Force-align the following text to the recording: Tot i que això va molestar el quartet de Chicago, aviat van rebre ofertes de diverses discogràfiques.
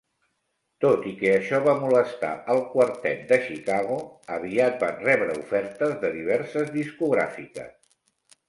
Tot 0.85 1.03
i 1.09 1.11
que 1.17 1.33
això 1.33 1.59
va 1.67 1.75
molestar 1.83 2.31
el 2.55 2.61
quartet 2.71 3.21
de 3.33 3.39
Chicago, 3.45 3.99
aviat 4.39 4.81
van 4.87 4.99
rebre 5.11 5.39
ofertes 5.45 5.97
de 6.07 6.15
diverses 6.19 6.77
discogràfiques. 6.81 7.73